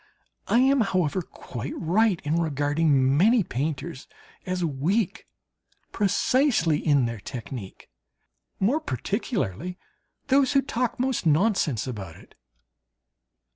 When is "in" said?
2.23-2.37, 6.79-7.05